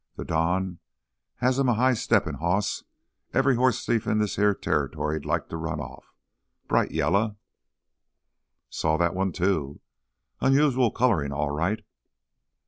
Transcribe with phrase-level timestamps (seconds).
[0.17, 0.79] Th' Don
[1.35, 2.83] has him a high steppin' hoss
[3.35, 6.11] every hoss thief in this here territory'd like to run off.
[6.67, 7.35] Bright yaller—"
[8.71, 9.79] "Saw that one, too.
[10.39, 11.85] Unusual colorin' all right."